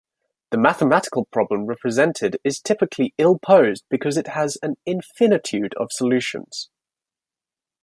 The 0.49 0.57
mathematical 0.57 1.25
problem 1.25 1.67
represented 1.67 2.37
is 2.43 2.59
typically 2.59 3.13
ill-posed 3.19 3.83
because 3.87 4.17
it 4.17 4.29
has 4.29 4.57
an 4.63 4.77
infinitude 4.83 5.75
of 5.75 5.91
solutions. 5.91 6.71